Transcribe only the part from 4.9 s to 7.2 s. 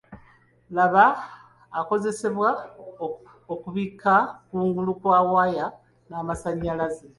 kwa waya z'amasanyalaze